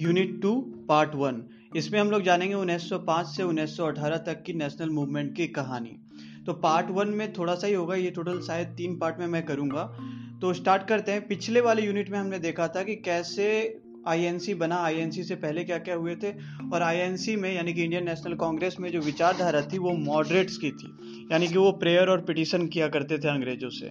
[0.00, 1.42] Unit two part one
[1.76, 5.96] इसमें हम लोग जानेंगे 1905 से 1918 तक की नेशनल मूवमेंट की कहानी।
[6.46, 9.46] तो पार्ट वन में थोड़ा सा ही होगा, ये टोटल शायद तीन पार्ट में मैं
[9.46, 9.98] करूँगा।
[10.40, 14.76] तो स्टार्ट करते हैं। पिछले वाले यूनिट में हमने देखा था कि कैसे आईएनसी बना।
[14.76, 16.30] आईएनसी से पहले क्या क्या हुए थे?
[16.72, 20.70] और आईएनसी में, यानी कि इंडियन नेशनल कांग्रेस में जो विचारधारा थी, वो मॉडरेट्स की
[20.70, 20.96] थी।
[21.32, 23.86] यानी कि वो प्रेयर और पिटिशन किया करते थे अंग्रेज़ों से।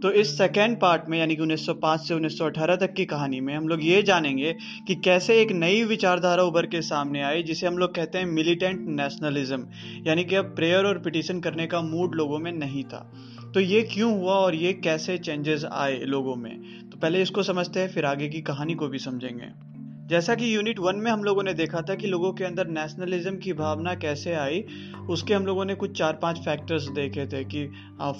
[0.00, 3.68] तो इस सेकेंड पार्ट में, यानी कि 1905 से 1918 तक की कहानी में, हम
[3.68, 4.56] लोग ये जानेंगे
[4.86, 8.88] कि कैसे एक नई विचारधारा उभर के सामने आई, जिसे हम लोग कहते हैं मिलिटेंट
[8.88, 9.66] नेशनलिज्म
[10.06, 13.12] यानी कि अब प्रेयर और पिटिशन करने का मूड लोगों में नहीं था।
[13.54, 16.88] तो ये क्यों हुआ और ये कैसे चेंजेस आए लोगों में?
[16.90, 19.69] तो पहले इसको समझते हैं, फिर आगे की कहानी को भी समझेंगे।
[20.10, 23.36] जैसा कि यूनिट वन में हम लोगों ने देखा था कि लोगों के अंदर नेशनलिज्म
[23.36, 24.60] की भावना कैसे आई,
[25.08, 27.64] उसके हम लोगों ने कुछ चार पाँच फैक्टर्स देखे थे कि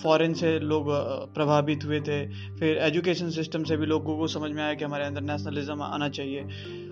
[0.03, 0.87] फॉरेन से लोग
[1.35, 2.21] प्रभावित हुए थे,
[2.59, 6.09] फिर एजुकेशन सिस्टम से भी लोगों को समझ में आया कि हमारे अंदर नेशनलिज्म आना
[6.11, 6.45] चाहिए।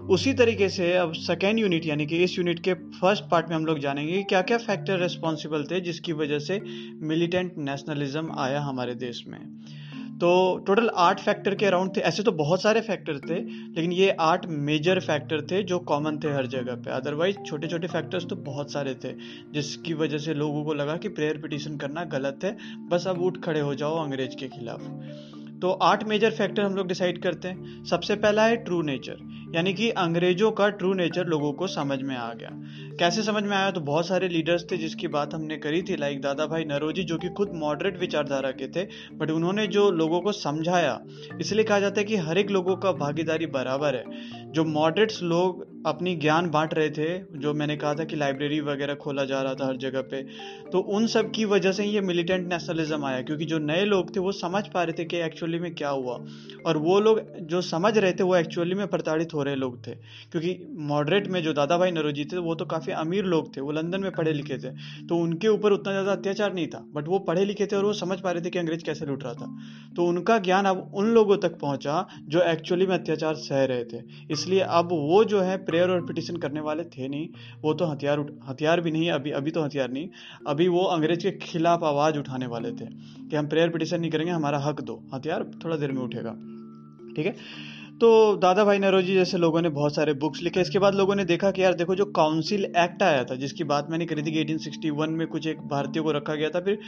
[0.08, 3.66] उसी तरीके से अब सेकेंड यूनिट यानी कि इस यूनिट के फ़र्स्ट पार्ट में हम
[3.66, 6.60] लोग जानेंगे कि क्या क्या फैक्टर रिस्पॉन्सिबल थे जिसकी वजह से
[7.06, 9.38] मिलिटेंट नेशनलिज्म आया हमारे देश में।
[10.20, 10.28] तो
[10.66, 14.46] टोटल आठ फैक्टर के अराउंड थे। ऐसे तो बहुत सारे फैक्टर थे, लेकिन ये आठ
[14.46, 18.72] मेजर फैक्टर थे जो कॉमन थे हर जगह पे। अदरवाइज़ छोटे छोटे फैक्टर्स तो बहुत
[18.72, 19.12] सारे थे,
[19.52, 22.56] जिसकी वजह से लोगों को लगा कि प्रेयर पिटिशन करना गलत है,
[22.88, 24.80] बस अब उठ खड़े हो जाओ अंग्रेज़ के खिलाफ।
[25.62, 29.16] तो आठ मेजर फैक्टर हम लोग डिसाइड करते हैं। सबसे पहला है ट्रू नेचर
[29.48, 32.50] यानी कि अंग्रेज़ों का ट्रू नेचर लोगों को समझ में आ गया।
[32.98, 33.70] कैसे समझ में आया?
[33.70, 37.16] तो बहुत सारे लीडर्स थे जिसकी बात हमने करी थी लाइक दादा भाई नरोजी, जो
[37.18, 40.98] कि खुद मॉडरेट विचारधारा के थे बट उन्होंने जो लोगों को समझाया,
[41.40, 45.66] इसलिए कहा जाता है कि हर एक लोगों का भागीदारी बराबर है। जो मॉडरेट्स लोग
[45.86, 49.54] अपनी ज्ञान बांट रहे थे, जो मैंने कहा था कि लाइब्रेरी वगैरह खोला जा रहा
[49.54, 50.22] था हर जगह पे
[50.72, 54.20] तो उन सब की वजह से ये मिलिटेंट नेशनलिज्म आया, क्योंकि जो नए लोग थे,
[54.20, 56.18] वो समझ पा रहे थे कि एक्चुअली में क्या हुआ।
[56.66, 59.94] और वो लोग जो समझ रहे थे, वो एक्चुअली में प्रताड़ित रहे लोग थे।
[60.32, 60.56] क्योंकि
[60.88, 64.00] मॉडरेट में जो दादा भाई नरोजी थे, वो तो काफ़ी अमीर लोग थे, वो लंदन
[64.00, 64.70] में पढ़े लिखे थे।
[65.06, 67.92] तो उनके ऊपर उतना ज़्यादा अत्याचार नहीं था बट वो पढ़े लिखे थे और वो
[67.94, 69.46] समझ पा रहे थे कि अंग्रेज़ कैसे लूट रहा था।
[69.96, 74.02] तो उनका ज्ञान अब उन लोगों तक पहुँचा जो एक्चुअली में अत्याचार सह रहे थे।
[74.30, 77.28] इसलिए अब वो जो है प्रेयर और पिटिशन करने वाले थे नहीं,
[77.62, 80.08] वो तो हथियार हथियार भी नहीं, अभी अभी तो हथियार नहीं,
[80.46, 82.86] अभी वो अंग्रेज़ के खिलाफ आवाज़ उठाने वाले थे
[83.28, 86.32] कि हम प्रेयर पिटिशन नहीं करेंगे, हमारा हक दो। हथियार थोड़ा देर में उठेगा,
[87.16, 87.34] ठीक है?
[88.00, 91.24] तो दादा भाई नरोजी जैसे लोगों ने बहुत सारे बुक्स लिखे। इसके बाद लोगों ने
[91.24, 94.40] देखा कि यार देखो, जो काउंसिल एक्ट आया था, जिसकी बात मैंने करी थी कि
[94.40, 96.78] 1861 में कुछ एक भारतीयों को रखा गया था, फिर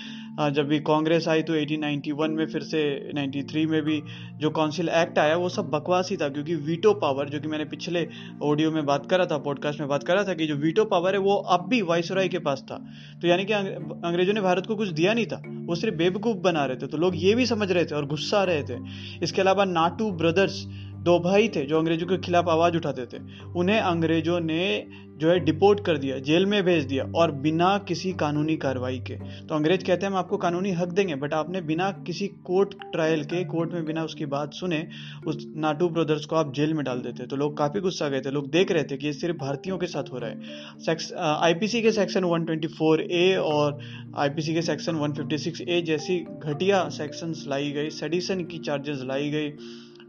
[0.53, 2.83] जब भी कांग्रेस आई तो 1891 में फिर से
[3.15, 4.01] 93 में भी
[4.37, 7.65] जो काउंसिल एक्ट आया, वो सब बकवास ही था, क्योंकि वीटो पावर जो कि मैंने
[7.65, 8.07] पिछले
[8.43, 11.21] ऑडियो में बात करा था पॉडकास्ट में बात करा था कि जो वीटो पावर है,
[11.21, 12.77] वो अब भी वायसराय के पास था।
[13.23, 16.65] तो यानी कि अंग्रेज़ों ने भारत को कुछ दिया नहीं था, वो सिर्फ़ बेवकूफ़ बना
[16.65, 18.79] रहे थे। तो लोग ये भी समझ रहे थे और गुस्सा रहे थे।
[19.23, 20.65] इसके अलावा नाटू ब्रदर्स
[21.01, 23.19] दो भाई थे जो अंग्रेज़ों के खिलाफ आवाज़ उठाते थे।
[23.57, 24.87] उन्हें अंग्रेज़ों ने
[25.21, 29.15] जो है डिपोर्ट कर दिया, जेल में भेज दिया और बिना किसी कानूनी कार्रवाई के।
[29.47, 33.25] तो अंग्रेज़ कहते हैं, हम आपको कानूनी हक देंगे बट आपने बिना किसी कोर्ट ट्रायल
[33.25, 34.87] के कोर्ट में बिना उसकी बात सुने,
[35.27, 38.31] उस नाटू ब्रदर्स को आप जेल में डाल देते। तो लोग काफ़ी गुस्सा गए थे,
[38.31, 41.83] लोग देख रहे थे कि ये सिर्फ़ भारतीयों के साथ हो रहा है। सेक्स आईपीसी
[41.83, 43.79] के सेक्शन 124 ए और
[44.17, 49.53] आईपीसी के सेक्शन 156 ए जैसी घटिया सेक्शंस लाई गई सेडिसन की चार्जेस लाई गई।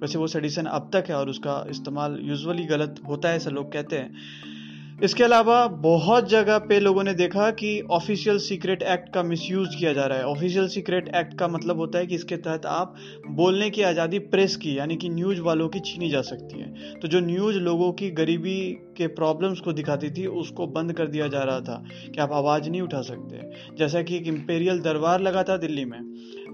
[0.02, 3.72] वैसे वो सेडिसन अब तक है और उसका इस्तेमाल यूजुअली गलत होता है, ऐसा लोग
[3.74, 4.51] कहते हैं।
[5.04, 9.94] इसके अलावा बहुत जगह पे लोगों ने देखा कि ऑफिशियल सीक्रेट एक्ट का मिसयूज किया
[9.94, 12.96] जा रहा है। ऑफिशियल सीक्रेट एक्ट का मतलब होता है कि इसके तहत आप
[13.28, 17.08] बोलने की आज़ादी प्रेस की, यानी कि न्यूज़ वालों की छीनी जा सकती है। तो
[17.08, 21.44] जो न्यूज़ लोगों की गरीबी के प्रॉब्लम्स को दिखाती थी, उसको बंद कर दिया जा
[21.44, 21.84] रहा था
[22.16, 26.00] कि आप आवाज़ नहीं उठा सकते। जैसा कि एक इम्पेरियल दरबार लगा था दिल्ली में।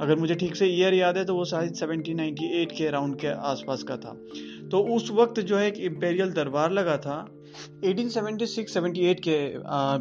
[0.02, 3.84] अगर मुझे ठीक से ईयर याद है तो वो शायद 1798 के अराउंड के आसपास
[3.84, 4.22] का था।
[4.72, 7.37] तो उस वक्त जो है एक इम्पेरियल दरबार लगा था
[7.86, 9.38] 1876-78 के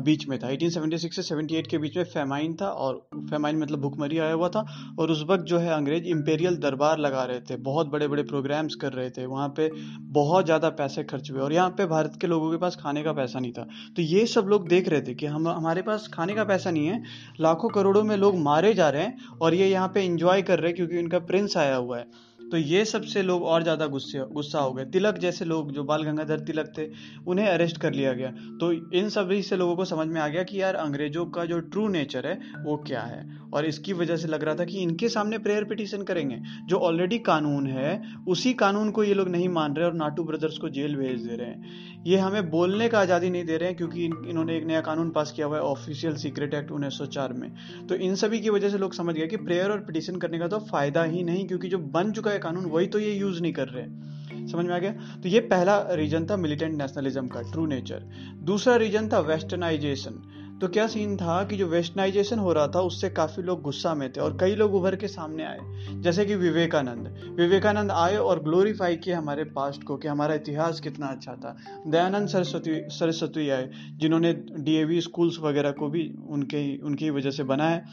[0.05, 2.97] बीच में था। 1876 से 78 के बीच में फेमाइन था और
[3.31, 4.65] फेमाइन मतलब भुखमरी आया हुआ था
[4.99, 8.75] और उस वक्त जो है अंग्रेज़ इम्पेरियल दरबार लगा रहे थे। बहुत बड़े बड़े प्रोग्राम्स
[8.75, 9.71] कर रहे थे। वहाँ पे
[10.13, 13.13] बहुत ज़्यादा पैसे खर्च हुए और यहाँ पे भारत के लोगों के पास खाने का
[13.13, 13.67] पैसा नहीं था।
[13.97, 16.87] तो ये सब लोग देख रहे थे कि हम, हमारे पास खाने का पैसा नहीं
[16.87, 17.03] है।
[17.41, 20.69] लाखों करोड़ों में लोग मारे जा रहे हैं और ये यहाँ पे इंजॉय कर रहे
[20.69, 22.05] हैं क्योंकि इनका प्रिंस आया हुआ है।
[22.53, 26.03] तो ये सबसे लोग और ज़्यादा गुस्से, गुस्सा हो गए। तिलक जैसे लोग, जो बाल
[26.03, 26.87] गंगाधर तिलक थे,
[27.27, 30.43] उन्हें अरेस्ट कर लिया गया। तो इन सभी से लोगों को समझ में आ गया
[30.43, 33.25] कि यार, अंग्रेज़ों का जो ट्रू नेचर है, वो क्या है?
[33.55, 37.19] और इसकी वजह से लग रहा था कि इनके सामने प्रेयर पिटिशन करेंगे। जो ऑलरेडी
[37.19, 40.97] कानून है, उसी कानून को ये लोग नहीं मान रहे और नाटू ब्रदर्स को जेल
[40.97, 44.57] भेज दे रहे हैं। ये हमें बोलने का आज़ादी नहीं दे रहे हैं, क्योंकि इन्होंने
[44.57, 47.51] एक नया कानून पास किया हुआ है ऑफिशियल सीक्रेट एक्ट 1904 में।
[47.87, 50.49] तो इन सभी की वजह से लोग समझ गए कि प्रेयर और पिटिशन करने का
[50.49, 53.53] तो फ़ायदा ही नहीं, क्योंकि जो बन चुका है कानून, वही तो ये यूज़ नहीं
[53.53, 54.93] कर रहे समझ में आ गया?
[55.23, 58.09] तो ये पहला रीजन था मिलिटेंट नेशनलिज्म का ट्रू नेचर
[58.43, 60.23] दूसरा रीजन था वेस्टर्नाइजेशन
[60.61, 64.13] तो क्या सीन था कि जो वेस्टर्नाइजेशन हो रहा था, उससे काफ़ी लोग गुस्सा में
[64.13, 65.59] थे और कई लोग उभर के सामने आए।
[65.95, 71.07] जैसे कि विवेकानंद। विवेकानंद आए और ग्लोरीफाई किए हमारे पास्ट को कि हमारा इतिहास कितना
[71.07, 71.57] अच्छा था।
[71.87, 77.85] दयानंद सरस्वती सरस्वती आए, जिन्होंने डीएवी स्कूल्स वगैरह को भी उनके उनकी वजह से बनाया।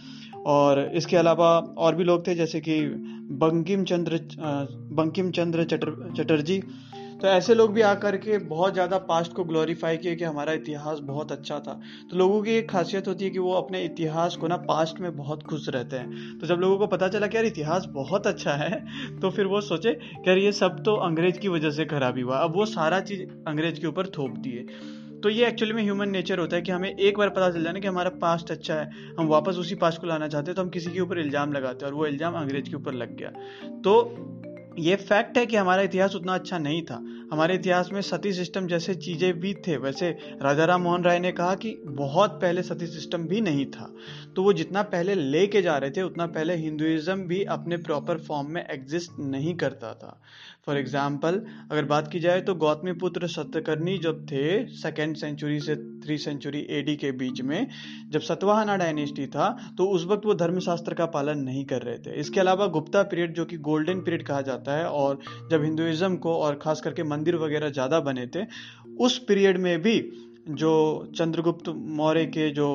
[0.46, 2.80] और इसके अलावा और भी लोग थे, जैसे कि
[3.40, 4.20] बंकिम चंद्र
[4.94, 6.62] बंकिम चंद्र चटर, चटर्जी।
[7.22, 11.00] तो ऐसे लोग भी आकर के बहुत ज़्यादा पास्ट को ग्लोरीफाई किए कि हमारा इतिहास
[11.02, 11.80] बहुत अच्छा था।
[12.12, 15.16] तो लोगों की एक खासियत होती है कि वो अपने इतिहास को ना पास्ट में
[15.18, 18.54] बहुत खुश रहते हैं। तो जब लोगों को पता चला कि यार इतिहास बहुत अच्छा
[18.54, 22.22] है तो फिर वो सोचे कि यार ये सब तो अंग्रेज़ की वजह से खराबी
[22.22, 24.66] हुआ। अब वो सारा चीज़ अंग्रेज़ के ऊपर थोप दिए
[25.24, 27.74] तो ये एक्चुअली में ह्यूमन नेचर होता है कि हमें एक बार पता चल जाए
[27.74, 28.90] ना कि हमारा पास्ट अच्छा है,
[29.20, 31.86] हम वापस उसी पास्ट को लाना चाहते हैं तो हम किसी के ऊपर इल्ज़ाम लगाते
[31.86, 33.30] हैं और वो इल्ज़ाम अंग्रेज़ के ऊपर लग गया।
[33.82, 33.94] तो
[34.80, 36.96] ये फैक्ट है कि हमारा इतिहास उतना अच्छा नहीं था।
[37.32, 40.10] हमारे इतिहास में सती सिस्टम जैसे चीज़ें भी थे। वैसे
[40.42, 43.90] राजा राम मोहन राय ने कहा कि बहुत पहले सती सिस्टम भी नहीं था।
[44.36, 48.52] तो वो जितना पहले लेके जा रहे थे, उतना पहले हिंदुइज्म भी अपने प्रॉपर फॉर्म
[48.52, 50.20] में एग्जिस्ट नहीं करता था।
[50.68, 54.44] फॉर एग्ज़ाम्पल अगर बात की जाए तो गौतमी पुत्र सत्यकर्णी जब थे
[54.76, 57.68] सेकेंड सेंचुरी से थ्री सेंचुरी एडी के बीच में
[58.12, 62.20] जब सतवाहना डायनेस्टी था तो उस वक्त वो धर्मशास्त्र का पालन नहीं कर रहे थे।
[62.20, 65.20] इसके अलावा गुप्ता पीरियड जो कि गोल्डन पीरियड कहा जाता है और
[65.52, 68.46] जब हिंदुइज्म को और खास करके मंदिर वगैरह ज़्यादा बने थे
[69.00, 70.00] उस पीरियड में भी
[70.52, 70.72] जो
[71.18, 72.70] चंद्रगुप्त मौर्य के जो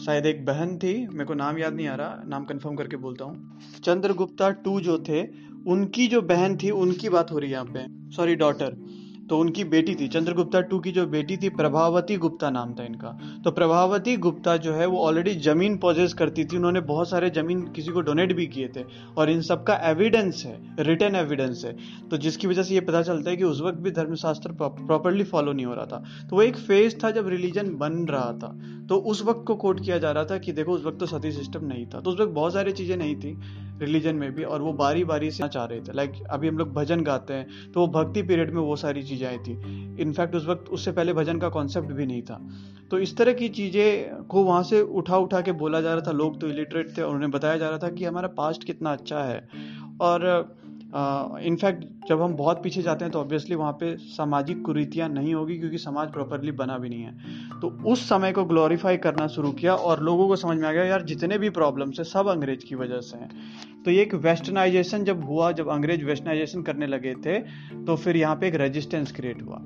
[0.00, 3.24] शायद एक बहन थी मेरे को नाम याद नहीं आ रहा नाम कंफर्म करके बोलता
[3.24, 5.22] हूँ। चंद्रगुप्ता टू जो थे
[5.66, 8.76] उनकी जो बहन थी, उनकी बात हो रही है यहाँ पे। सॉरी डॉटर
[9.22, 13.40] तो उनकी बेटी थी, चंद्रगुप्ता टू की जो बेटी थी, प्रभावती गुप्ता नाम था इनका।
[13.44, 17.62] तो प्रभावती गुप्ता जो है, वो ऑलरेडी ज़मीन पोजेस करती थी। उन्होंने बहुत सारे ज़मीन
[17.62, 18.84] किसी को डोनेट भी किए थे।
[19.16, 21.76] और इन सब का एविडेंस है रिटर्न एविडेंस है।
[22.10, 25.52] तो जिसकी वजह से ये पता चलता है कि उस वक्त भी धर्मशास्त्र प्रॉपरली फॉलो
[25.52, 28.96] नहीं हो रहा था। तो वो एक फ़ेज़ था जब रिलीजन बन रहा था। तो
[28.96, 31.64] उस वक्त को कोट किया जा रहा था कि देखो, उस वक्त तो सती सिस्टम
[31.64, 33.38] नहीं था। तो उस वक्त बहुत सारी चीज़ें नहीं थी।
[33.80, 36.72] रिलीजन में भी और वो बारी बारी से चाह रहे थे। लाइक अभी हम लोग
[36.72, 39.52] भजन गाते हैं तो वो भक्ति पीरियड में वो सारी चीज़ें आई थी।
[40.02, 42.40] इनफैक्ट उस वक्त, उससे पहले भजन का कॉन्सेप्ट भी नहीं था।
[42.90, 46.12] तो इस तरह की चीज़ें को वहाँ से उठा उठा के बोला जा रहा था,
[46.12, 49.22] लोग तो इलिटरेट थे और उन्हें बताया जा रहा था कि हमारा पास्ट कितना अच्छा
[49.24, 49.38] है।
[50.00, 50.24] और
[50.92, 55.58] इनफैक्ट जब हम बहुत पीछे जाते हैं तो ऑब्वियसली वहाँ पे सामाजिक कुरीतियाँ नहीं होगी,
[55.58, 59.74] क्योंकि समाज प्रॉपरली बना भी नहीं है। तो उस समय को ग्लोरीफाई करना शुरू किया,
[59.74, 62.74] और लोगों को समझ में आ गया, यार, जितने भी प्रॉब्लम्स हैं, सब अंग्रेज़ की
[62.74, 63.30] वजह से हैं।
[63.84, 67.38] तो ये एक वेस्टर्नाइजेशन जब हुआ, जब अंग्रेज़ वेस्टर्नाइजेशन करने लगे थे
[67.84, 69.62] तो फिर यहाँ पे एक रेजिस्टेंस क्रिएट हुआ।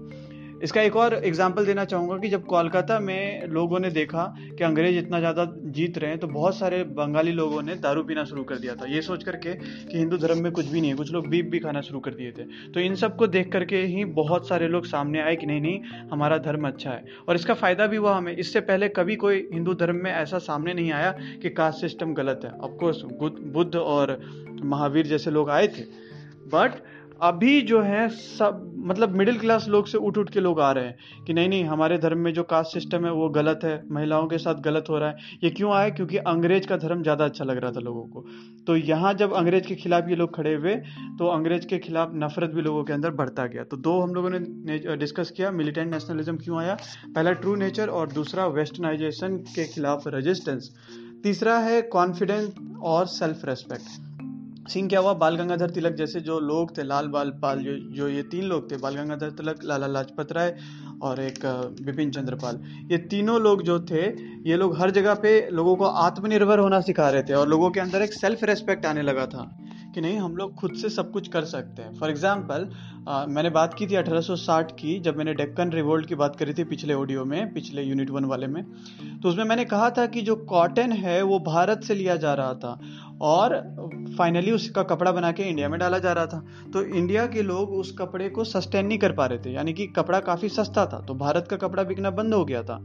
[0.62, 4.98] इसका एक और एग्ज़ाम्पल देना चाहूँगा कि जब कोलकाता में लोगों ने देखा कि अंग्रेज़
[4.98, 8.58] इतना ज़्यादा जीत रहे हैं तो बहुत सारे बंगाली लोगों ने दारू पीना शुरू कर
[8.58, 11.28] दिया था। ये सोच करके कि हिंदू धर्म में कुछ भी नहीं है, कुछ लोग
[11.28, 14.68] बीप भी खाना शुरू कर दिए थे। तो इन सबको देख करके ही बहुत सारे
[14.68, 15.80] लोग सामने आए कि नहीं नहीं,
[16.12, 19.74] हमारा धर्म अच्छा है। और इसका फ़ायदा भी हुआ हमें। इससे पहले कभी कोई हिंदू
[19.76, 21.10] धर्म में ऐसा सामने नहीं आया
[21.42, 24.18] कि कास्ट सिस्टम गलत है। ऑफकोर्स बुद्ध और
[24.64, 25.82] महावीर जैसे लोग आए थे।
[26.48, 26.82] बट
[27.16, 30.84] अभी जो है सब मतलब मिडिल क्लास लोग से उठ उठ के लोग आ रहे
[30.84, 34.26] हैं कि नहीं नहीं, हमारे धर्म में जो कास्ट सिस्टम है, वो गलत है, महिलाओं
[34.26, 37.44] के साथ गलत हो रहा है। ये क्यों आए क्योंकि अंग्रेज़ का धर्म ज़्यादा अच्छा
[37.44, 38.24] लग रहा था लोगों को।
[38.66, 40.74] तो यहाँ जब अंग्रेज़ के खिलाफ ये लोग खड़े हुए
[41.18, 44.30] तो अंग्रेज़ के खिलाफ नफरत भी लोगों के अंदर बढ़ता गया। तो दो हम लोगों
[44.30, 46.76] ने डिस्कस किया मिलिटेंट नेशनलिज्म क्यों आया?
[47.06, 50.70] पहला ट्रू नेचर और दूसरा वेस्टर्नाइजेशन के खिलाफ रजिस्टेंस
[51.24, 52.54] तीसरा है कॉन्फिडेंस
[52.84, 54.04] और सेल्फ रेस्पेक्ट
[54.66, 55.12] सीन क्या हुआ?
[55.14, 58.70] बाल गंगाधर तिलक जैसे जो लोग थे, लाल बाल पाल, जो जो ये तीन लोग
[58.70, 60.54] थे, बाल गंगाधर तिलक, लाला लाजपत राय
[61.02, 61.38] और एक
[61.82, 64.02] बिपिन चंद्रपाल ये तीनों लोग जो थे,
[64.46, 67.80] ये लोग हर जगह पे लोगों को आत्मनिर्भर होना सिखा रहे थे और लोगों के
[67.80, 69.50] अंदर एक सेल्फ रेस्पेक्ट आने लगा था
[69.94, 72.68] कि नहीं, हम लोग खुद से सब कुछ कर सकते हैं। फॉर एग्ज़ाम्पल
[73.28, 76.94] मैंने बात की थी 1860 की, जब मैंने डेक्कन रिवोल्ट की बात करी थी पिछले
[76.94, 78.62] ऑडियो में, पिछले यूनिट वन वाले में।
[79.22, 82.54] तो उसमें मैंने कहा था कि जो कॉटन है, वो भारत से लिया जा रहा
[82.54, 82.78] था।
[83.22, 83.54] और
[84.18, 86.38] फाइनली उसका कपड़ा बना के इंडिया में डाला जा रहा था।
[86.72, 89.86] तो इंडिया के लोग उस कपड़े को सस्टेन नहीं कर पा रहे थे। यानी कि
[89.86, 92.78] कपड़ा काफ़ी सस्ता था। तो भारत का कपड़ा बिकना बंद हो गया था,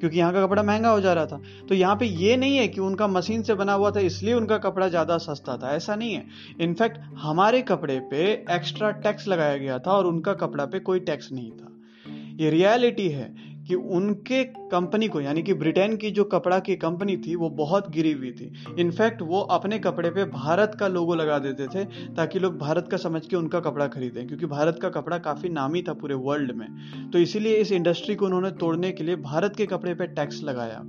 [0.00, 2.66] क्योंकि यहाँ का कपड़ा महँगा हो जा रहा था। तो यहाँ पे ये नहीं है
[2.68, 6.14] कि उनका मशीन से बना हुआ था, इसलिए उनका कपड़ा ज़्यादा सस्ता था। ऐसा नहीं
[6.14, 6.26] है।
[6.60, 11.32] इनफैक्ट हमारे कपड़े पे एक्स्ट्रा टैक्स लगाया गया था और उनका कपड़ा पे कोई टैक्स
[11.32, 11.70] नहीं था।
[12.40, 13.32] ये रियलिटी है
[13.68, 17.90] कि उनके कंपनी को, यानी कि ब्रिटेन की जो कपड़ा की कंपनी थी, वो बहुत
[17.90, 22.38] गिरी हुई थी। इनफैक्ट वो अपने कपड़े पे भारत का लोगो लगा देते थे, ताकि
[22.38, 25.92] लोग भारत का समझ के उनका कपड़ा खरीदें, क्योंकि भारत का कपड़ा काफ़ी नामी था
[25.92, 26.66] पूरे वर्ल्ड में।
[27.10, 30.82] तो इसीलिए इस इंडस्ट्री को उन्होंने तोड़ने के लिए भारत के कपड़े पे टैक्स लगाया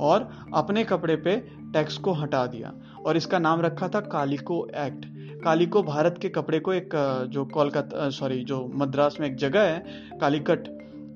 [0.00, 1.36] और अपने कपड़े पे
[1.72, 2.72] टैक्स को हटा दिया।
[3.06, 5.04] और इसका नाम रखा था कालिको एक्ट
[5.44, 6.90] कालिको भारत के कपड़े को एक,
[7.30, 9.84] जो कोलकाता सॉरी जो मद्रास में एक जगह है
[10.20, 10.68] कालीकट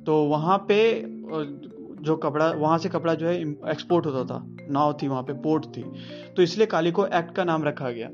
[0.06, 0.78] तो वहाँ पे
[2.02, 3.40] जो कपड़ा वहाँ से कपड़ा जो है
[3.70, 5.82] एक्सपोर्ट होता था। नाव थी वहाँ पे पोर्ट थी।
[6.36, 8.10] तो इसलिए कालिको एक्ट का नाम रखा गया।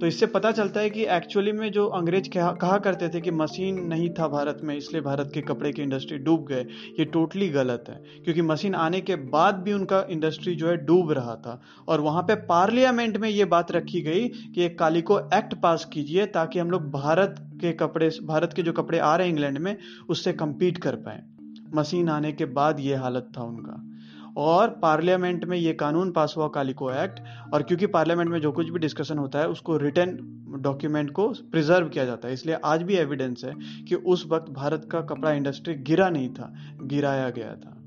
[0.00, 3.30] तो इससे पता चलता है कि एक्चुअली में जो अंग्रेज़ कहा, कहा करते थे कि
[3.30, 6.62] मशीन नहीं था भारत में इसलिए भारत के कपड़े की इंडस्ट्री डूब गए।
[6.98, 11.12] ये टोटली गलत है क्योंकि मशीन आने के बाद भी उनका इंडस्ट्री जो है डूब
[11.12, 15.54] रहा था। और वहाँ पे पार्लियामेंट में ये बात रखी गई कि एक कालिको एक्ट
[15.54, 19.34] पास कीजिए ताकि हम लोग भारत के कपड़े भारत के जो कपड़े आ रहे हैं
[19.34, 19.76] इंग्लैंड में
[20.08, 21.22] उससे कम्पीट कर पाए।
[21.74, 23.88] मशीन आने के बाद ये हालत था उनका।
[24.36, 27.20] और पार्लियामेंट में ये कानून पास हुआ कालिको एक्ट,
[27.54, 31.88] और क्योंकि पार्लियामेंट में जो कुछ भी डिस्कशन होता है, उसको रिटर्न डॉक्यूमेंट को प्रिजर्व
[31.88, 35.74] किया जाता है। इसलिए आज भी एविडेंस है कि उस वक्त भारत का कपड़ा इंडस्ट्री
[35.74, 37.81] गिरा नहीं था, गिराया गया था।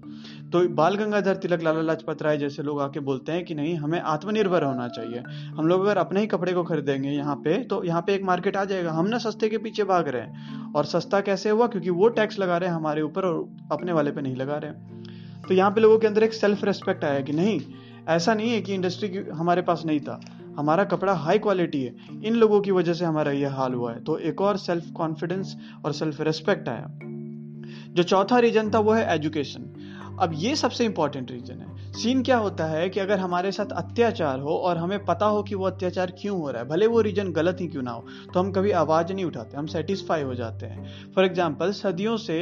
[0.56, 4.00] तो बाल गंगाधर तिलक लाला लाजपत राय जैसे लोग आके बोलते हैं कि नहीं, हमें
[4.02, 5.24] आत्मनिर्भर होना चाहिए।
[5.58, 8.58] हम लोग अगर अपने ही कपड़े को खरीदेंगे यहाँ पे तो यहाँ पे एक मार्केट
[8.58, 11.68] आ जाएगा। हम ना सस्ते के पीछे भाग रहे हैं। और सस्ता कैसे हुआ?
[11.68, 14.72] क्योंकि वो टैक्स लगा रहे हैं हमारे ऊपर और अपने वाले पे नहीं लगा रहे
[15.42, 17.60] तो यहाँ पे लोगों के अंदर एक सेल्फ रेस्पेक्ट आया कि नहीं,
[18.08, 20.20] ऐसा नहीं है कि इंडस्ट्री हमारे पास नहीं था।
[20.58, 24.04] हमारा कपड़ा हाई क्वालिटी है। इन लोगों की वजह से हमारा यह हाल हुआ है।
[24.04, 26.88] तो एक और सेल्फ कॉन्फिडेंस और सेल्फ रेस्पेक्ट आया।
[27.90, 29.62] जो चौथा रीजन था वो है एजुकेशन
[30.18, 34.40] अब ये सबसे इंपॉर्टेंट रीजन है। सीन क्या होता है कि अगर हमारे साथ अत्याचार
[34.40, 37.32] हो और हमें पता हो कि वो अत्याचार क्यों हो रहा है, भले वो रीजन
[37.32, 40.66] गलत ही क्यों ना हो तो हम कभी आवाज़ नहीं उठाते, हम सेटिस्फाई हो जाते
[40.66, 42.38] हैं। फॉर एग्ज़ाम्पल सदियों से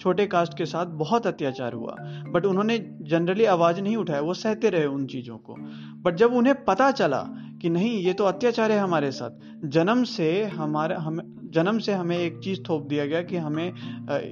[0.00, 1.96] छोटे कास्ट के साथ बहुत अत्याचार हुआ
[2.28, 5.56] बट उन्होंने जनरली आवाज़ नहीं उठाया, वो सहते रहे उन चीज़ों को।
[6.02, 7.26] बट जब उन्हें पता चला
[7.62, 9.30] कि नहीं, ये तो अत्याचार है हमारे साथ,
[9.66, 11.20] जन्म से हमारे, हम,
[11.54, 13.72] जन्म से हमें एक चीज़ थोप दिया गया कि हमें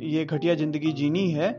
[0.05, 1.53] ये घटिया ज़िंदगी जीनी है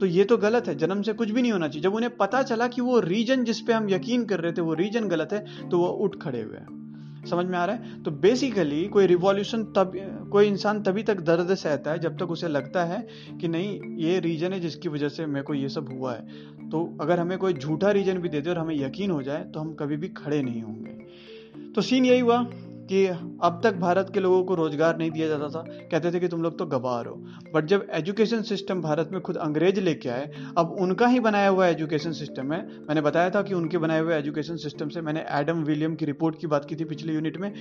[0.00, 2.42] तो ये तो गलत है, जन्म से कुछ भी नहीं होना चाहिए। जब उन्हें पता
[2.42, 5.68] चला कि वो रीजन जिस पे हम यकीन कर रहे थे, वो रीजन गलत है
[5.68, 6.82] तो वो उठ खड़े हुए हैं।
[7.26, 8.02] समझ में आ रहा है?
[8.02, 9.92] तो बेसिकली कोई रिवॉल्यूशन तब,
[10.32, 13.06] कोई इंसान तभी तक दर्द सहता है जब तक उसे लगता है
[13.40, 16.98] कि नहीं, ये रीजन है जिसकी वजह से मेरे को ये सब हुआ है। तो
[17.00, 19.72] अगर हमें कोई झूठा रीजन भी दे दे और हमें यकीन हो जाए तो हम
[19.74, 22.46] कभी भी खड़े नहीं होंगे। तो सीन यही हुआ।
[22.84, 26.28] कि अब तक भारत के लोगों को रोज़गार नहीं दिया जाता था। कहते थे कि
[26.28, 27.14] तुम लोग तो गवार हो।
[27.54, 31.66] बट जब एजुकेशन सिस्टम भारत में खुद अंग्रेज़ लेके आए, अब उनका ही बनाया हुआ
[31.66, 35.62] एजुकेशन सिस्टम है। मैंने बताया था कि उनके बनाए हुए एजुकेशन सिस्टम से मैंने एडम
[35.64, 37.52] विलियम की रिपोर्ट की बात की थी पिछले यूनिट में,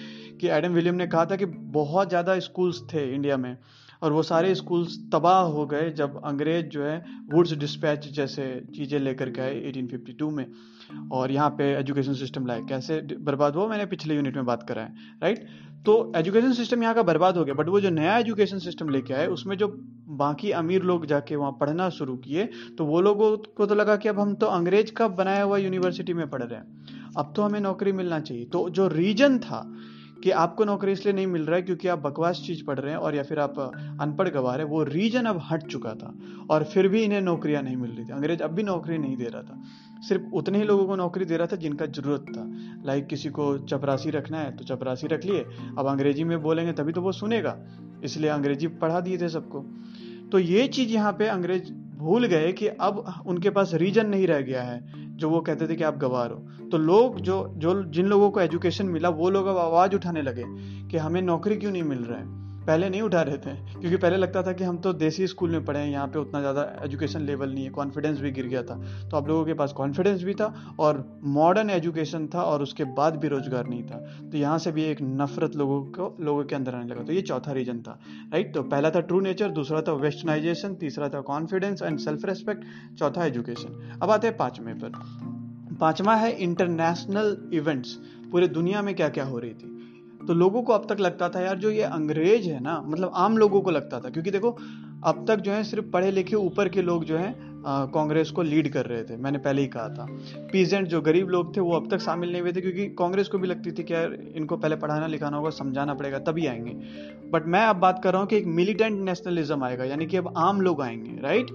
[0.42, 3.56] कि एडम विलियम ने कहा था कि बहुत ज़्यादा स्कूल्स थे इंडिया में,
[4.02, 9.00] और वो सारे स्कूल्स तबाह हो गए जब अंग्रेज़ जो है वुड्स डिस्पैच जैसे चीज़ें
[9.00, 10.46] लेकर के आए 1852 में।
[11.12, 13.68] और यहाँ पे एजुकेशन सिस्टम लाए कैसे बर्बाद हुआ?
[13.68, 15.46] मैंने पिछले यूनिट में बात करा है राइट
[15.86, 19.14] तो एजुकेशन सिस्टम यहाँ का बर्बाद हो गया बट वो जो नया एजुकेशन सिस्टम लेके
[19.14, 19.68] आए, उसमें जो
[20.14, 24.10] बाकी अमीर लोग जाके वहाँ पढ़ना शुरू किए तो वो लोगों को तो लगा कि
[24.10, 27.60] अब हम तो अंग्रेज़ का बनाया हुआ यूनिवर्सिटी में पढ़ रहे हैं। अब तो हमें
[27.60, 29.66] नौकरी मिलना चाहिए। तो जो रीजन था
[30.24, 33.00] कि आपको नौकरी इसलिए नहीं मिल रहा है क्योंकि आप बकवास चीज़ पढ़ रहे हैं
[33.00, 36.14] और या फिर आप अनपढ़ गवा रहे हैं, वो रीजन अब हट चुका था।
[36.50, 39.26] और फिर भी इन्हें नौकरियाँ नहीं मिल रही थी। अंग्रेज़ अब भी नौकरी नहीं दे
[39.26, 39.62] रहा था।
[40.10, 42.44] सिर्फ़ उतने ही लोगों को नौकरी दे रहा था जिनका ज़रूरत था।
[42.86, 45.46] लाइक किसी को चपरासी रखना है तो चपरासी रख लिए।
[45.78, 47.58] अब अंग्रेज़ी में बोलेंगे तभी तो वो सुनेगा।
[48.04, 49.66] इसलिए अंग्रेज़ी पढ़ा दिए थे सबको।
[50.32, 54.42] तो ये चीज़ यहाँ पे अंग्रेज़ भूल गए कि अब उनके पास रीजन नहीं रह
[54.42, 54.82] गया है,
[55.18, 58.42] जो वो कहते थे कि आप गवार हो। तो लोग जो जो, जिन लोगों को
[58.42, 60.44] एजुकेशन मिला, वो लोग अब आवाज़ उठाने लगे
[60.90, 62.43] कि हमें नौकरी क्यों नहीं मिल रहा है?
[62.64, 65.66] पहले नहीं उठा रहे थे, क्योंकि पहले लगता था कि हम तो देसी स्कूल में
[65.66, 68.76] पढ़े हैं, यहाँ पे उतना ज़्यादा एजुकेशन लेवल नहीं है कॉन्फिडेंस भी गिर गया था।
[69.10, 71.04] तो आप लोगों के पास कॉन्फिडेंस भी था और
[71.34, 75.02] मॉडर्न एजुकेशन था और उसके बाद भी रोज़गार नहीं था। तो यहाँ से भी एक
[75.02, 78.00] नफरत लोगों को, लोगों के अंदर आने लगा। तो ये चौथा रीजन था
[78.34, 82.66] राइट तो पहला था ट्रू नेचर दूसरा था वेस्टर्नाइजेशन तीसरा था कॉन्फिडेंस एंड सेल्फ रेस्पेक्ट
[83.00, 87.94] चौथा एजुकेशन अब आते हैं पाँचवें पर। पाँचवा है इंटरनेशनल इवेंट्स
[88.32, 89.70] पूरे दुनिया में क्या क्या हो रही थी?
[90.28, 93.38] तो लोगों को अब तक लगता था, यार, जो ये अंग्रेज़ है ना मतलब आम
[93.38, 94.58] लोगों को लगता था, क्योंकि देखो,
[95.04, 98.72] अब तक जो है सिर्फ़ पढ़े लिखे ऊपर के लोग जो हैं कांग्रेस को लीड
[98.74, 100.06] कर रहे थे, मैंने पहले ही कहा था।
[100.52, 103.38] पीजेंट जो गरीब लोग थे, वो अब तक शामिल नहीं हुए थे, क्योंकि कांग्रेस को
[103.38, 106.72] भी लगती थी कि यार, इनको पहले पढ़ाना लिखाना होगा, समझाना पड़ेगा, तभी आएँगे।
[107.30, 110.34] बट मैं अब बात कर रहा हूँ कि एक मिलिटेंट नेशनलिज्म आएगा, यानी कि अब
[110.38, 111.52] आम लोग आएँगे, राइट?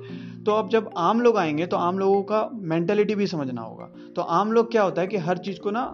[0.47, 4.23] तो अब जब आम लोग आएँगे तो आम लोगों का मेंटेलिटी भी समझना होगा। तो
[4.23, 5.85] आम लोग क्या होता है कि हर चीज़ को ना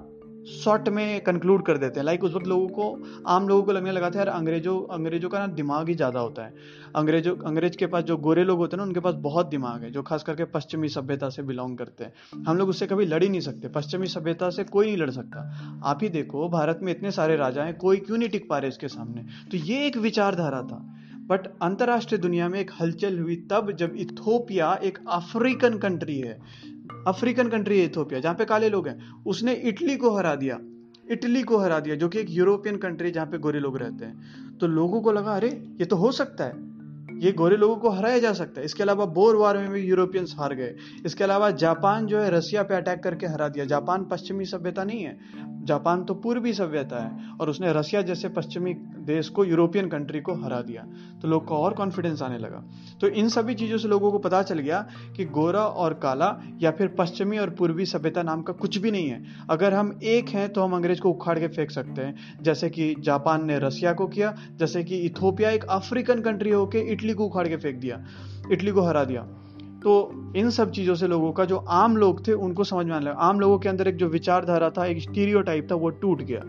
[0.47, 3.93] शॉर्ट में कंक्लूड कर देते हैं। लाइक उस वक्त लोगों को, आम लोगों को लगने
[3.93, 6.55] लगा था, यार, अंग्रेज़ों अंग्रेज़ों का ना दिमाग ही ज़्यादा होता है।
[6.97, 9.91] अंग्रेज़ों, अंग्रेज़ के पास जो गोरे लोग होते हैं ना, उनके पास बहुत दिमाग है,
[9.91, 13.29] जो खास करके पश्चिमी सभ्यता से बिलोंग करते हैं। हम लोग उससे कभी लड़ ही
[13.29, 15.41] नहीं सकते। पश्चिमी सभ्यता से कोई नहीं लड़ सकता।
[15.85, 18.69] आप ही देखो, भारत में इतने सारे राजा हैं, कोई क्यों नहीं टिक पा रहे
[18.69, 19.25] इसके सामने?
[19.51, 20.95] तो ये एक विचारधारा था।
[21.27, 26.41] बट अंतर्राष्ट्रीय दुनिया में एक हलचल हुई तब जब इथोपिया एक अफ्रीकन कंट्री है।
[27.09, 30.61] अफ्रीकन कंट्री है इथोपिया, जहाँ पे काले लोग हैं, उसने इटली को हरा दिया।
[31.11, 34.23] इटली को हरा दिया, जो कि एक यूरोपियन कंट्री जहाँ पे गोरे लोग रहते हैं।
[34.59, 36.75] तो लोगों को लगा, अरे, ये तो हो सकता है।
[37.19, 40.35] ये गोरे लोगों को हराया जा सकता है। इसके अलावा बोर वार में भी यूरोपियंस
[40.39, 40.77] हार गए।
[41.07, 45.03] इसके अलावा जापान जो है रशिया पे अटैक करके हरा दिया। जापान पश्चिमी सभ्यता नहीं
[45.03, 45.19] है।
[45.65, 50.35] जापान तो पूर्वी सभ्यता है और उसने रसिया जैसे पश्चिमी देश को, यूरोपियन कंट्री को
[50.35, 50.83] हरा दिया।
[51.23, 52.63] तो लोग को और कॉन्फिडेंस आने लगा।
[53.01, 56.31] तो इन सभी चीज़ों से लोगों को पता चल गया कि गोरा और काला
[56.63, 60.29] या फिर पश्चिमी और पूर्वी सभ्यता नाम का कुछ भी नहीं है। अगर हम एक
[60.29, 63.93] हैं तो हम अंग्रेज़ को उखाड़ के फेंक सकते हैं। जैसे कि जापान ने रसिया
[63.93, 68.05] को किया, जैसे कि इथोपिया एक अफ्रीकन कंट्री होकर इटली को उखाड़ के फेंक दिया,
[68.53, 69.27] इटली को हरा दिया।
[69.85, 73.05] तो इन सब चीज़ों से लोगों का जो आम लोग थे, उनको समझ में आने
[73.05, 76.23] लगा। आम लोगों के अंदर एक जो विचारधारा था, एक स्टीरियो टाइप था, वो टूट
[76.23, 76.41] गया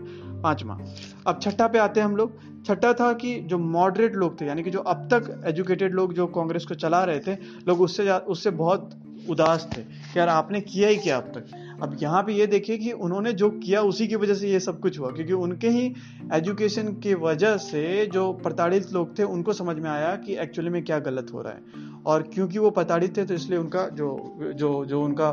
[0.42, 0.78] पांचवा।
[1.26, 2.32] अब छठा पे आते हैं हम लोग।
[2.64, 6.26] छठा था कि जो मॉडरेट लोग थे, यानी कि जो अब तक एजुकेटेड लोग जो
[6.26, 7.34] कांग्रेस को चला रहे थे,
[7.68, 8.90] लोग उससे उससे बहुत
[9.30, 11.65] उदास थे कि यार आपने किया ही क्या अब तक?
[11.82, 14.78] अब यहाँ पे ये देखिए कि उन्होंने जो किया उसी की वजह से ये सब
[14.80, 15.92] कुछ हुआ, क्योंकि उनके ही
[16.34, 20.82] एजुकेशन की वजह से जो प्रताड़ित लोग थे, उनको समझ में आया कि एक्चुअली में
[20.84, 24.08] क्या गलत हो रहा है। और क्योंकि वो प्रताड़ित थे तो इसलिए उनका जो
[24.54, 25.28] जो जो उनका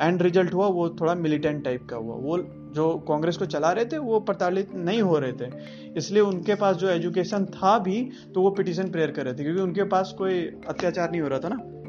[0.00, 2.38] एंड रिज़ल्ट हुआ, वो थोड़ा मिलिटेंट टाइप का हुआ। वो
[2.74, 5.50] जो कांग्रेस को चला रहे थे, वो प्रताड़ित नहीं हो रहे थे।
[5.96, 9.62] इसलिए उनके पास जो एजुकेशन था भी तो वो पिटिशन प्रेयर कर रहे थे, क्योंकि
[9.62, 11.79] उनके पास कोई अत्याचार नहीं हो रहा था ना।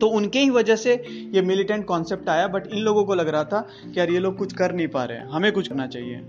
[0.00, 3.44] तो उनके ही वजह से ये मिलिटेंट कॉन्सेप्ट आया बट इन लोगों को लग रहा
[3.44, 6.26] था कि यार ये लोग कुछ कर नहीं पा रहे हैं। हमें कुछ करना चाहिए।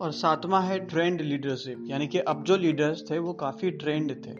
[0.00, 4.34] और सातवां है ट्रेंड लीडरशिप यानी कि अब जो लीडर्स थे वो काफ़ी ट्रेंड थे।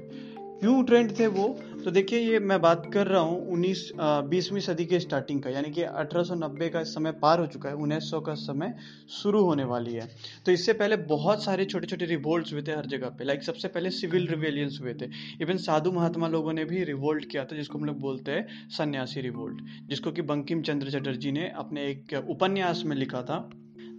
[0.61, 1.56] क्यों ट्रेंड थे वो?
[1.84, 3.90] तो देखिए, ये मैं बात कर रहा हूँ उन्नीस
[4.30, 8.20] बीसवीं सदी के स्टार्टिंग का, यानी कि 1890 का समय पार हो चुका है 1900
[8.20, 8.74] का समय
[9.12, 10.08] शुरू होने वाली है।
[10.46, 13.68] तो इससे पहले बहुत सारे छोटे छोटे रिवोल्ट हुए थे हर जगह पे लाइक सबसे
[13.68, 15.08] पहले सिविल रिवेलियंस हुए थे।
[15.40, 19.20] इवन साधु महात्मा लोगों ने भी रिवोल्ट किया था, जिसको हम लोग बोलते हैं सन्यासी
[19.20, 23.38] रिवोल्ट जिसको कि बंकिम चंद्र चटर्जी ने अपने एक उपन्यास में लिखा था।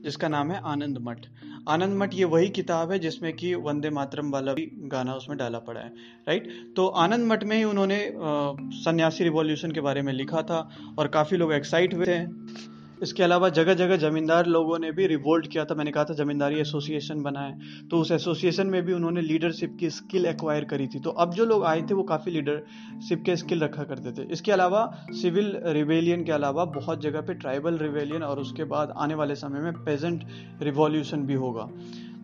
[0.03, 1.25] जिसका नाम है आनंद मठ।
[1.69, 5.59] आनंद मठ ये वही किताब है जिसमें कि वंदे मातरम वाला भी गाना उसमें डाला
[5.61, 5.89] पड़ा है
[6.27, 7.99] राइट तो आनंद मठ में ही उन्होंने
[8.79, 10.67] सन्यासी रिवॉल्यूशन के बारे में लिखा था
[10.99, 12.19] और काफ़ी लोग एक्साइट हुए थे।
[13.03, 16.59] इसके अलावा जगह जगह जमींदार लोगों ने भी रिवोल्ट किया था। मैंने कहा था, जमींदारी
[16.59, 17.53] एसोसिएशन बनाए।
[17.91, 21.45] तो उस एसोसिएशन में भी उन्होंने लीडरशिप की स्किल एक्वायर करी थी। तो अब जो
[21.45, 26.23] लोग आए थे, वो काफ़ी लीडरशिप के स्किल रखा करते थे। इसके अलावा सिविल रिवेलियन
[26.23, 30.23] के अलावा बहुत जगह पर ट्राइबल रिवेलियन और उसके बाद आने वाले समय में पेजेंट
[30.61, 31.69] रिवॉल्यूशन भी होगा।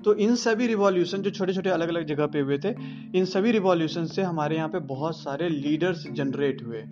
[0.06, 2.70] तो इन सभी रिवॉल्यूशन जो छोटे छोटे अलग अलग जगह पे हुए थे,
[3.16, 6.84] इन सभी रिवॉल्यूशन से हमारे यहाँ पे बहुत सारे लीडर्स जनरेट हुए।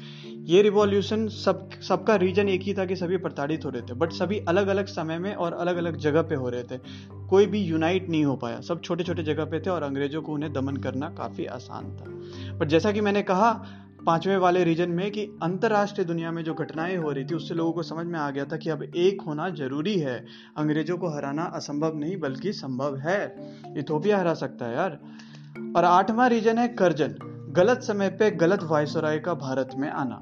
[0.46, 4.12] ये रिवॉल्यूशन सब, सबका रीजन एक ही था कि सभी प्रताड़ित हो रहे थे बट
[4.12, 6.78] सभी अलग अलग समय में और अलग अलग जगह पे हो रहे थे।
[7.30, 10.34] कोई भी यूनाइट नहीं हो पाया। सब छोटे छोटे जगह पे थे और अंग्रेज़ों को
[10.34, 13.52] उन्हें दमन करना काफ़ी आसान था। बट जैसा कि मैंने कहा
[14.05, 17.71] पाँचवें वाले रीजन में कि अंतर्राष्ट्रीय दुनिया में जो घटनाएँ हो रही थी, उससे लोगों
[17.71, 20.25] को समझ में आ गया था कि अब एक होना ज़रूरी है।
[20.57, 23.36] अंग्रेज़ों को हराना असंभव नहीं, बल्कि संभव है।
[23.77, 24.99] इथोपिया हरा सकता है यार।
[25.75, 27.15] और आठवां रीजन है कर्जन।
[27.57, 30.21] गलत समय पे गलत वायसराय का भारत में आना।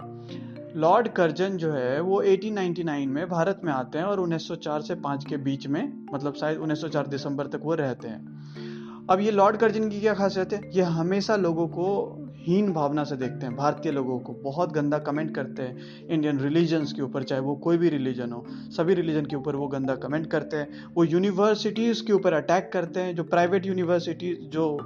[0.75, 5.25] लॉर्ड कर्जन जो है, वो 1899 में भारत में आते हैं और 1904 से 5
[5.25, 8.35] के बीच में मतलब शायद 1904 दिसंबर तक वो रहते हैं।
[9.09, 10.71] अब ये लॉर्ड कर्जन की क्या खासियत है?
[10.73, 15.33] ये हमेशा लोगों को हीन भावना से देखते हैं, भारतीय लोगों को। बहुत गंदा कमेंट
[15.35, 19.35] करते हैं इंडियन रिलीजन्स के ऊपर, चाहे वो कोई भी रिलीजन हो। सभी रिलीजन के
[19.35, 23.65] ऊपर वो गंदा कमेंट करते हैं। वो यूनिवर्सिटीज़ के ऊपर अटैक करते हैं, जो प्राइवेट
[23.65, 24.77] यूनिवर्सिटीज जो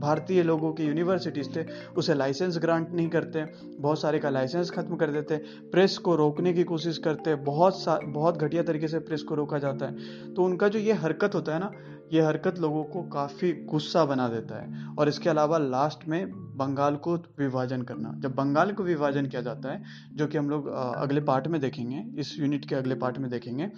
[0.00, 1.64] भारतीय लोगों की यूनिवर्सिटीज़ थे,
[1.96, 3.44] उसे लाइसेंस ग्रांट नहीं करते
[3.80, 5.36] बहुत सारे का लाइसेंस खत्म कर देते
[5.72, 9.58] प्रेस को रोकने की कोशिश करते बहुत सा, बहुत घटिया तरीके से प्रेस को रोका
[9.58, 11.70] जाता है। तो उनका जो ये हरकत होता है ना
[12.12, 16.96] ये हरकत लोगों को काफ़ी गुस्सा बना देता है। और इसके अलावा लास्ट में बंगाल
[16.96, 19.82] को विभाजन करना। जब बंगाल को विभाजन किया जाता है,
[20.14, 23.70] जो कि हम लोग अगले पार्ट में देखेंगे, इस यूनिट के अगले पार्ट में देखेंगे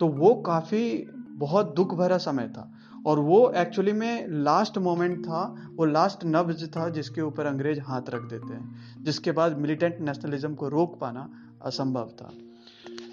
[0.00, 2.70] तो वो काफ़ी बहुत दुख भरा समय था।
[3.06, 8.02] और वो एक्चुअली में लास्ट मोमेंट था, वो लास्ट नब्ज था जिसके ऊपर अंग्रेज़ हाथ
[8.10, 11.28] रख देते हैं, जिसके बाद मिलिटेंट नेशनलिज्म को रोक पाना
[11.64, 12.30] असंभव था।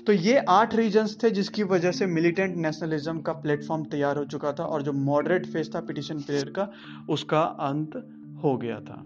[0.07, 4.51] तो ये आठ रीजन थे जिसकी वजह से मिलिटेंट नेशनलिज्म का प्लेटफॉर्म तैयार हो चुका
[4.51, 6.69] था और जो मॉडरेट फेस था पिटिशन पीरियड का,
[7.09, 8.09] उसका अंत
[8.43, 9.05] हो गया था।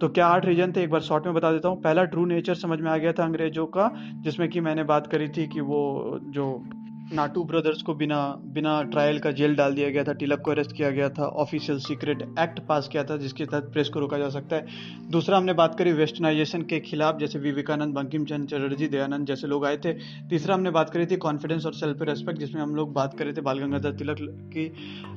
[0.00, 0.82] तो क्या आठ रीजन थे?
[0.82, 3.24] एक बार शॉर्ट में बता देता हूँ। पहला ट्रू नेचर समझ में आ गया था
[3.24, 6.64] अंग्रेज़ों का, जिसमें कि मैंने बात करी थी कि वो जो
[7.12, 10.72] नाटू ब्रदर्स को बिना बिना ट्रायल का जेल डाल दिया गया था तिलक को अरेस्ट
[10.76, 14.28] किया गया था ऑफिशियल सीक्रेट एक्ट पास किया था, जिसके तहत प्रेस को रोका जा
[14.28, 14.66] सकता है।
[15.10, 19.66] दूसरा हमने बात करी वेस्टर्नाइजेशन के खिलाफ, जैसे विवेकानंद बंकिम चंद्र चटर्जी, दयानंद जैसे लोग
[19.66, 19.92] आए थे।
[20.28, 23.40] तीसरा हमने बात करी थी कॉन्फिडेंस और सेल्फ रेस्पेक्ट जिसमें हम लोग बात करे थे
[23.40, 24.16] बाल गंगाधर तिलक
[24.56, 24.68] की।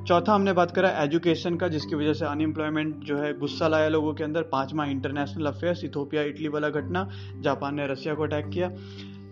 [0.07, 4.13] चौथा हमने बात करा एजुकेशन का, जिसकी वजह से अनएम्प्लॉयमेंट जो है गुस्सा लाया लोगों
[4.13, 8.71] के अंदर। पांचवा इंटरनेशनल अफेयर्स इथोपिया इटली वाला घटना, जापान ने रशिया को अटैक किया।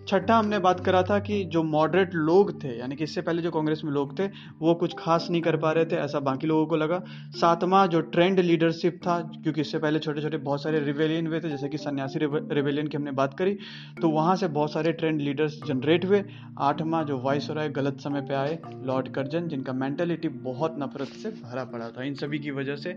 [0.08, 3.50] छठा हमने बात करा था कि जो मॉडरेट लोग थे, यानी कि इससे पहले जो
[3.50, 4.26] कांग्रेस में लोग थे,
[4.60, 7.02] वो कुछ खास नहीं कर पा रहे थे, ऐसा बाकी लोगों को लगा।
[7.36, 11.48] सातवां जो ट्रेंड लीडरशिप था, क्योंकि इससे पहले छोटे छोटे बहुत सारे रिवेलियन हुए थे,
[11.48, 13.56] जैसे कि सन्यासी रिवेलियन की हमने बात करी
[14.00, 16.22] तो वहाँ से बहुत सारे ट्रेंड लीडर्स जनरेट हुए।
[16.60, 21.30] आठवां जो वॉइस हो गलत समय पर आए लॉर्ड कर्जन जिनका मेंटेलिटी बहुत नफरत से
[21.42, 22.96] भरा पड़ा था। इन सभी की वजह से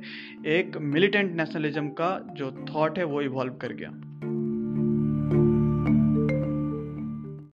[0.50, 3.89] एक मिलिटेंट नेशनलिज्म का जो थॉट है, वो इवॉल्व कर गया।